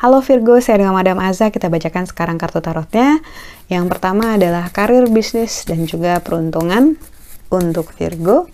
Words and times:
Halo 0.00 0.24
Virgo, 0.24 0.56
saya 0.64 0.80
dengan 0.80 0.96
Madam 0.96 1.20
Aza. 1.20 1.52
Kita 1.52 1.68
bacakan 1.68 2.08
sekarang 2.08 2.40
kartu 2.40 2.64
tarotnya. 2.64 3.20
Yang 3.68 3.92
pertama 3.92 4.40
adalah 4.40 4.72
karir, 4.72 5.04
bisnis, 5.12 5.68
dan 5.68 5.84
juga 5.84 6.24
peruntungan 6.24 6.96
untuk 7.52 7.92
Virgo. 8.00 8.48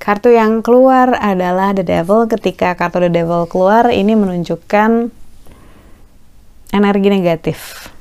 Kartu 0.00 0.32
yang 0.32 0.64
keluar 0.64 1.12
adalah 1.20 1.76
The 1.76 1.84
Devil. 1.84 2.24
Ketika 2.32 2.72
kartu 2.72 3.04
The 3.04 3.12
Devil 3.12 3.44
keluar, 3.44 3.92
ini 3.92 4.16
menunjukkan 4.16 5.12
energi 6.72 7.08
negatif. 7.12 7.92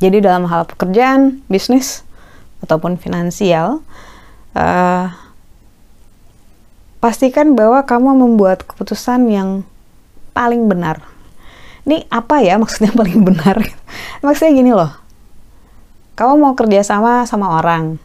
Jadi 0.00 0.24
dalam 0.24 0.48
hal 0.48 0.64
pekerjaan, 0.64 1.44
bisnis, 1.52 2.07
ataupun 2.64 2.98
finansial, 2.98 3.80
uh, 4.54 5.06
pastikan 6.98 7.54
bahwa 7.54 7.82
kamu 7.86 8.18
membuat 8.18 8.66
keputusan 8.66 9.30
yang 9.30 9.48
paling 10.34 10.66
benar. 10.66 11.02
Ini 11.86 12.04
apa 12.10 12.42
ya 12.42 12.58
maksudnya 12.62 12.90
paling 12.94 13.22
benar? 13.22 13.62
maksudnya 14.24 14.52
gini 14.54 14.72
loh, 14.74 14.90
kamu 16.18 16.34
mau 16.38 16.54
kerja 16.58 16.82
sama 16.82 17.24
sama 17.24 17.58
orang, 17.58 17.98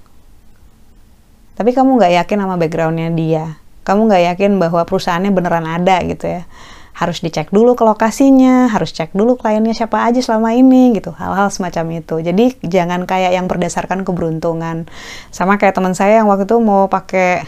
tapi 1.54 1.70
kamu 1.74 2.02
nggak 2.02 2.14
yakin 2.24 2.38
sama 2.42 2.56
backgroundnya 2.58 3.10
dia. 3.14 3.46
Kamu 3.84 4.08
nggak 4.08 4.24
yakin 4.34 4.52
bahwa 4.58 4.88
perusahaannya 4.88 5.32
beneran 5.36 5.68
ada 5.68 6.00
gitu 6.08 6.26
ya. 6.26 6.48
Harus 6.94 7.26
dicek 7.26 7.50
dulu 7.50 7.74
ke 7.74 7.84
lokasinya, 7.84 8.70
harus 8.70 8.94
cek 8.94 9.18
dulu 9.18 9.36
kliennya 9.36 9.74
siapa 9.74 10.06
aja 10.06 10.22
selama 10.22 10.54
ini 10.54 10.94
gitu. 10.98 11.12
Hal-hal 11.14 11.50
semacam 11.50 12.00
itu. 12.00 12.22
Jadi 12.22 12.62
jangan 12.64 13.10
kayak 13.10 13.34
yang 13.34 13.50
berdasarkan 13.50 14.06
keberuntungan. 14.06 14.86
Sama 15.34 15.58
kayak 15.58 15.76
teman 15.78 15.98
saya 15.98 16.22
yang 16.22 16.30
waktu 16.30 16.46
itu 16.46 16.58
mau 16.62 16.86
pakai 16.88 17.44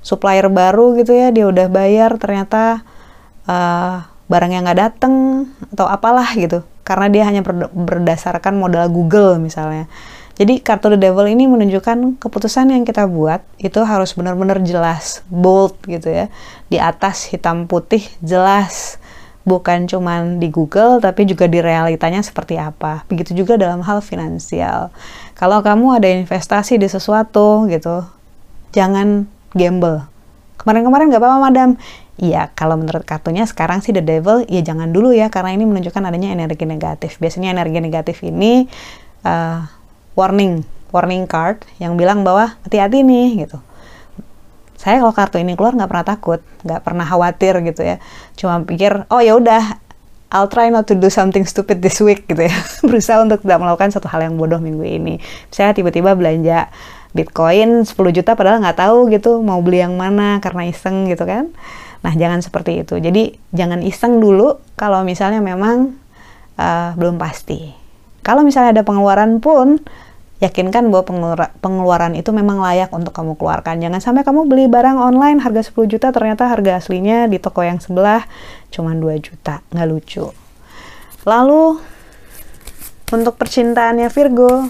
supplier 0.00 0.46
baru 0.46 0.94
gitu 0.96 1.12
ya, 1.12 1.34
dia 1.34 1.50
udah 1.50 1.66
bayar 1.66 2.14
ternyata 2.16 2.86
uh, 3.50 4.06
barang 4.26 4.50
yang 4.50 4.62
nggak 4.66 4.78
dateng 4.78 5.46
atau 5.74 5.86
apalah 5.86 6.26
gitu 6.34 6.62
karena 6.86 7.06
dia 7.10 7.26
hanya 7.26 7.42
berdasarkan 7.74 8.54
modal 8.54 8.86
Google 8.90 9.42
misalnya 9.42 9.90
jadi 10.36 10.60
kartu 10.60 10.92
The 10.92 11.00
Devil 11.00 11.32
ini 11.32 11.48
menunjukkan 11.48 12.20
keputusan 12.20 12.68
yang 12.68 12.84
kita 12.84 13.08
buat 13.08 13.40
itu 13.56 13.80
harus 13.80 14.12
benar-benar 14.12 14.60
jelas 14.60 15.24
bold 15.32 15.80
gitu 15.88 16.12
ya. 16.12 16.28
Di 16.68 16.76
atas 16.76 17.24
hitam 17.32 17.64
putih 17.64 18.04
jelas. 18.20 19.00
Bukan 19.46 19.86
cuman 19.88 20.42
di 20.42 20.52
Google 20.52 20.98
tapi 21.00 21.24
juga 21.24 21.48
di 21.48 21.64
realitanya 21.64 22.20
seperti 22.20 22.60
apa. 22.60 23.08
Begitu 23.08 23.32
juga 23.32 23.56
dalam 23.56 23.80
hal 23.80 24.04
finansial. 24.04 24.92
Kalau 25.38 25.64
kamu 25.64 26.02
ada 26.02 26.08
investasi 26.12 26.76
di 26.76 26.88
sesuatu 26.90 27.64
gitu 27.72 28.04
jangan 28.76 29.24
gamble. 29.56 30.04
Kemarin-kemarin 30.60 31.08
nggak 31.08 31.22
apa-apa 31.22 31.40
madam. 31.40 31.70
Iya, 32.16 32.48
kalau 32.56 32.80
menurut 32.80 33.04
kartunya 33.04 33.44
sekarang 33.44 33.84
sih 33.84 33.92
The 33.92 34.00
Devil, 34.00 34.48
ya 34.48 34.64
jangan 34.64 34.88
dulu 34.88 35.12
ya, 35.12 35.28
karena 35.28 35.52
ini 35.52 35.68
menunjukkan 35.68 36.00
adanya 36.00 36.32
energi 36.32 36.64
negatif. 36.64 37.20
Biasanya 37.20 37.52
energi 37.52 37.76
negatif 37.84 38.24
ini 38.24 38.64
uh, 39.20 39.68
warning, 40.16 40.64
warning 40.90 41.28
card 41.28 41.62
yang 41.78 41.94
bilang 41.94 42.24
bahwa 42.24 42.56
hati-hati 42.64 43.04
nih 43.04 43.46
gitu. 43.46 43.60
Saya 44.76 45.00
kalau 45.00 45.14
kartu 45.14 45.36
ini 45.40 45.54
keluar 45.54 45.76
nggak 45.76 45.88
pernah 45.88 46.06
takut, 46.06 46.40
nggak 46.64 46.80
pernah 46.82 47.04
khawatir 47.04 47.60
gitu 47.64 47.84
ya. 47.84 47.96
Cuma 48.34 48.64
pikir, 48.64 49.04
oh 49.12 49.20
ya 49.20 49.36
udah, 49.36 49.78
I'll 50.32 50.50
try 50.50 50.72
not 50.72 50.90
to 50.90 50.98
do 50.98 51.12
something 51.12 51.46
stupid 51.46 51.84
this 51.84 52.00
week 52.02 52.24
gitu 52.26 52.48
ya. 52.48 52.56
Berusaha 52.88 53.22
untuk 53.22 53.44
tidak 53.44 53.60
melakukan 53.62 53.94
satu 53.94 54.08
hal 54.08 54.24
yang 54.26 54.34
bodoh 54.40 54.58
minggu 54.58 54.82
ini. 54.82 55.20
Saya 55.54 55.70
tiba-tiba 55.76 56.16
belanja 56.18 56.72
Bitcoin 57.14 57.84
10 57.84 57.94
juta 57.94 58.36
padahal 58.36 58.60
nggak 58.60 58.76
tahu 58.76 59.08
gitu 59.08 59.40
mau 59.40 59.60
beli 59.64 59.80
yang 59.80 59.96
mana 59.96 60.36
karena 60.44 60.68
iseng 60.68 61.08
gitu 61.08 61.24
kan 61.24 61.48
Nah, 62.06 62.14
jangan 62.14 62.38
seperti 62.38 62.86
itu. 62.86 63.02
Jadi, 63.02 63.34
jangan 63.50 63.82
iseng 63.82 64.22
dulu 64.22 64.62
kalau 64.78 65.02
misalnya 65.02 65.42
memang 65.42 65.98
uh, 66.54 66.94
belum 66.94 67.18
pasti. 67.18 67.74
Kalau 68.22 68.46
misalnya 68.46 68.78
ada 68.78 68.84
pengeluaran 68.86 69.42
pun, 69.42 69.82
yakinkan 70.36 70.92
bahwa 70.92 71.32
pengeluaran 71.56 72.12
itu 72.12 72.28
memang 72.28 72.60
layak 72.60 72.92
untuk 72.92 73.16
kamu 73.16 73.40
keluarkan. 73.40 73.80
Jangan 73.80 74.00
sampai 74.04 74.22
kamu 74.22 74.44
beli 74.44 74.68
barang 74.68 75.00
online 75.00 75.40
harga 75.40 75.72
10 75.72 75.88
juta, 75.88 76.12
ternyata 76.12 76.48
harga 76.52 76.76
aslinya 76.76 77.24
di 77.24 77.40
toko 77.40 77.64
yang 77.64 77.80
sebelah 77.80 78.28
cuma 78.68 78.92
2 78.92 79.16
juta. 79.16 79.64
Nggak 79.72 79.88
lucu. 79.88 80.28
Lalu, 81.24 81.80
untuk 83.16 83.34
percintaannya 83.40 84.12
Virgo, 84.12 84.68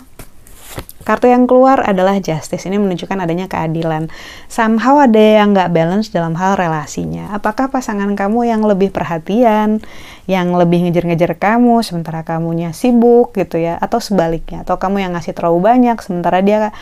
Kartu 1.07 1.31
yang 1.31 1.47
keluar 1.47 1.87
adalah 1.87 2.19
justice. 2.19 2.67
Ini 2.67 2.83
menunjukkan 2.83 3.15
adanya 3.23 3.47
keadilan. 3.47 4.11
Somehow 4.51 4.99
ada 4.99 5.23
yang 5.39 5.55
nggak 5.55 5.71
balance 5.71 6.11
dalam 6.11 6.35
hal 6.35 6.59
relasinya. 6.59 7.31
Apakah 7.31 7.71
pasangan 7.71 8.11
kamu 8.19 8.51
yang 8.51 8.67
lebih 8.67 8.91
perhatian, 8.91 9.79
yang 10.27 10.51
lebih 10.59 10.83
ngejar-ngejar 10.83 11.39
kamu, 11.39 11.87
sementara 11.87 12.27
kamunya 12.27 12.75
sibuk 12.75 13.39
gitu 13.39 13.63
ya, 13.63 13.79
atau 13.79 14.03
sebaliknya, 14.03 14.67
atau 14.67 14.83
kamu 14.83 15.07
yang 15.07 15.15
ngasih 15.15 15.31
terlalu 15.31 15.63
banyak, 15.63 15.95
sementara 16.03 16.43
dia 16.43 16.75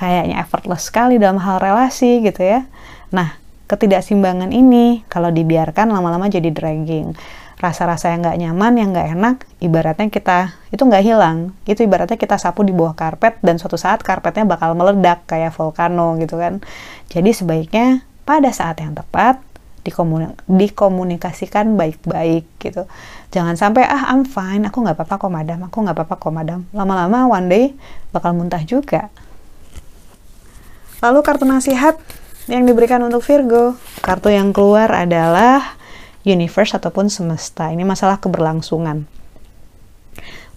kayaknya 0.00 0.40
effortless 0.40 0.88
sekali 0.88 1.20
dalam 1.20 1.36
hal 1.36 1.60
relasi 1.60 2.24
gitu 2.24 2.40
ya. 2.40 2.64
Nah, 3.12 3.36
ketidaksimbangan 3.68 4.48
ini 4.48 5.04
kalau 5.12 5.28
dibiarkan 5.28 5.92
lama-lama 5.92 6.32
jadi 6.32 6.48
dragging 6.48 7.12
rasa-rasa 7.58 8.14
yang 8.14 8.22
nggak 8.22 8.38
nyaman, 8.38 8.72
yang 8.78 8.88
nggak 8.94 9.08
enak, 9.18 9.36
ibaratnya 9.58 10.06
kita 10.10 10.54
itu 10.70 10.82
nggak 10.82 11.02
hilang. 11.02 11.52
Itu 11.66 11.82
ibaratnya 11.82 12.14
kita 12.14 12.38
sapu 12.38 12.62
di 12.62 12.70
bawah 12.70 12.94
karpet 12.94 13.42
dan 13.42 13.58
suatu 13.58 13.74
saat 13.74 14.02
karpetnya 14.06 14.46
bakal 14.46 14.78
meledak 14.78 15.26
kayak 15.26 15.50
volcano 15.54 16.14
gitu 16.22 16.38
kan. 16.38 16.62
Jadi 17.10 17.34
sebaiknya 17.34 18.06
pada 18.22 18.54
saat 18.54 18.78
yang 18.78 18.94
tepat 18.94 19.42
dikomunikasikan 20.46 21.74
baik-baik 21.74 22.46
gitu. 22.60 22.84
Jangan 23.34 23.58
sampai 23.58 23.88
ah 23.88 24.12
I'm 24.14 24.22
fine, 24.28 24.68
aku 24.68 24.84
nggak 24.84 24.96
apa-apa 25.00 25.14
kok 25.16 25.32
madam, 25.32 25.58
aku 25.66 25.76
nggak 25.82 25.96
apa-apa 25.96 26.14
kok 26.20 26.32
madam. 26.34 26.60
Lama-lama 26.70 27.26
one 27.26 27.48
day 27.48 27.64
bakal 28.14 28.36
muntah 28.38 28.62
juga. 28.62 29.10
Lalu 30.98 31.18
kartu 31.22 31.46
nasihat 31.46 31.94
yang 32.50 32.66
diberikan 32.66 32.98
untuk 33.06 33.22
Virgo. 33.22 33.78
Kartu 34.02 34.34
yang 34.34 34.50
keluar 34.50 34.90
adalah 34.90 35.77
universe 36.28 36.76
ataupun 36.76 37.08
semesta. 37.08 37.72
Ini 37.72 37.88
masalah 37.88 38.20
keberlangsungan. 38.20 39.08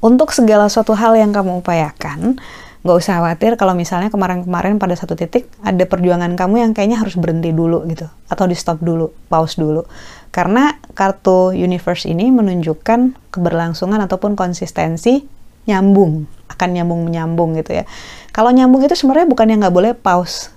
Untuk 0.02 0.36
segala 0.36 0.68
suatu 0.68 0.98
hal 0.98 1.16
yang 1.16 1.32
kamu 1.32 1.62
upayakan, 1.62 2.36
nggak 2.82 2.98
usah 2.98 3.22
khawatir 3.22 3.54
kalau 3.62 3.78
misalnya 3.78 4.10
kemarin-kemarin 4.10 4.82
pada 4.82 4.98
satu 4.98 5.14
titik 5.14 5.46
ada 5.62 5.86
perjuangan 5.86 6.34
kamu 6.34 6.66
yang 6.66 6.72
kayaknya 6.74 6.98
harus 6.98 7.14
berhenti 7.14 7.54
dulu 7.54 7.86
gitu 7.86 8.10
atau 8.26 8.50
di 8.50 8.58
stop 8.58 8.82
dulu, 8.82 9.14
pause 9.30 9.62
dulu. 9.62 9.86
Karena 10.34 10.82
kartu 10.98 11.54
universe 11.54 12.10
ini 12.10 12.34
menunjukkan 12.34 13.30
keberlangsungan 13.30 14.02
ataupun 14.02 14.34
konsistensi 14.34 15.22
nyambung, 15.70 16.26
akan 16.50 16.70
nyambung 16.74 17.06
menyambung 17.06 17.54
gitu 17.62 17.78
ya. 17.78 17.86
Kalau 18.34 18.50
nyambung 18.50 18.82
itu 18.82 18.98
sebenarnya 18.98 19.30
bukan 19.30 19.46
yang 19.54 19.62
nggak 19.62 19.76
boleh 19.76 19.94
pause. 19.94 20.50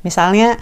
Misalnya 0.00 0.56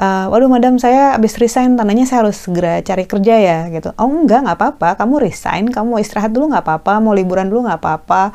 uh, 0.00 0.26
waduh 0.32 0.48
madam 0.48 0.76
saya 0.76 1.16
habis 1.16 1.36
resign 1.40 1.76
tandanya 1.76 2.04
saya 2.08 2.24
harus 2.24 2.36
segera 2.40 2.80
cari 2.80 3.04
kerja 3.08 3.34
ya 3.36 3.58
gitu. 3.72 3.92
Oh 3.96 4.08
enggak 4.08 4.44
nggak 4.46 4.56
apa-apa 4.56 4.88
kamu 5.00 5.14
resign 5.20 5.64
kamu 5.68 6.00
istirahat 6.00 6.32
dulu 6.32 6.52
nggak 6.52 6.64
apa-apa 6.64 7.00
mau 7.00 7.12
liburan 7.16 7.48
dulu 7.48 7.68
nggak 7.68 7.80
apa-apa 7.80 8.32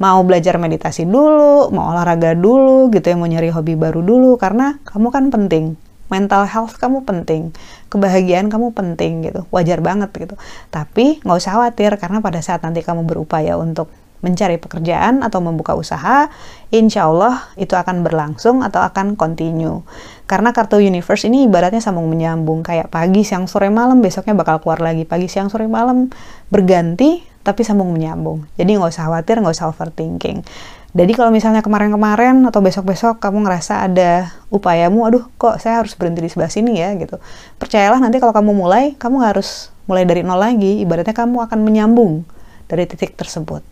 mau 0.00 0.18
belajar 0.26 0.58
meditasi 0.58 1.06
dulu 1.06 1.70
mau 1.70 1.94
olahraga 1.94 2.34
dulu 2.34 2.90
gitu 2.90 3.06
ya 3.12 3.16
mau 3.16 3.28
nyari 3.30 3.52
hobi 3.54 3.78
baru 3.78 4.02
dulu 4.02 4.34
karena 4.40 4.80
kamu 4.88 5.08
kan 5.14 5.24
penting 5.30 5.78
mental 6.12 6.44
health 6.44 6.76
kamu 6.76 7.08
penting 7.08 7.56
kebahagiaan 7.88 8.52
kamu 8.52 8.76
penting 8.76 9.24
gitu. 9.24 9.48
Wajar 9.48 9.80
banget 9.80 10.12
gitu. 10.12 10.36
Tapi 10.68 11.24
nggak 11.24 11.38
usah 11.40 11.56
khawatir 11.56 11.96
karena 11.96 12.20
pada 12.20 12.40
saat 12.44 12.60
nanti 12.60 12.84
kamu 12.84 13.08
berupaya 13.08 13.56
untuk 13.56 13.88
mencari 14.22 14.56
pekerjaan 14.56 15.26
atau 15.26 15.42
membuka 15.42 15.74
usaha, 15.74 16.30
insya 16.70 17.10
Allah 17.10 17.42
itu 17.58 17.74
akan 17.74 18.06
berlangsung 18.06 18.62
atau 18.62 18.80
akan 18.80 19.18
continue. 19.18 19.82
Karena 20.30 20.54
kartu 20.54 20.78
universe 20.78 21.26
ini 21.26 21.50
ibaratnya 21.50 21.82
sambung 21.82 22.06
menyambung, 22.08 22.62
kayak 22.62 22.88
pagi, 22.88 23.26
siang, 23.26 23.50
sore, 23.50 23.68
malam, 23.68 24.00
besoknya 24.00 24.38
bakal 24.38 24.62
keluar 24.62 24.80
lagi. 24.80 25.02
Pagi, 25.04 25.26
siang, 25.26 25.50
sore, 25.50 25.66
malam 25.66 26.08
berganti, 26.48 27.20
tapi 27.42 27.66
sambung 27.66 27.90
menyambung. 27.90 28.46
Jadi 28.54 28.78
nggak 28.78 28.94
usah 28.94 29.10
khawatir, 29.10 29.42
nggak 29.42 29.54
usah 29.58 29.68
overthinking. 29.68 30.46
Jadi 30.92 31.12
kalau 31.16 31.32
misalnya 31.32 31.64
kemarin-kemarin 31.64 32.44
atau 32.44 32.60
besok-besok 32.60 33.16
kamu 33.16 33.48
ngerasa 33.48 33.88
ada 33.88 34.28
upayamu, 34.52 35.08
aduh 35.08 35.24
kok 35.40 35.56
saya 35.56 35.80
harus 35.80 35.96
berhenti 35.96 36.20
di 36.20 36.28
sebelah 36.28 36.52
sini 36.52 36.76
ya 36.76 36.92
gitu. 37.00 37.16
Percayalah 37.56 37.96
nanti 37.96 38.20
kalau 38.20 38.36
kamu 38.36 38.52
mulai, 38.52 38.92
kamu 39.00 39.24
harus 39.24 39.72
mulai 39.88 40.04
dari 40.04 40.20
nol 40.20 40.36
lagi. 40.36 40.84
Ibaratnya 40.84 41.16
kamu 41.16 41.48
akan 41.48 41.58
menyambung 41.64 42.28
dari 42.68 42.84
titik 42.84 43.16
tersebut. 43.16 43.71